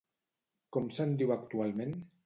[0.77, 1.99] Com se'n diu actualment?